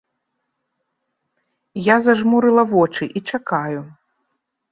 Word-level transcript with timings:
Я 1.89 1.95
зажмурыла 2.07 2.63
вочы 2.73 3.05
і 3.19 3.23
чакаю. 3.35 3.81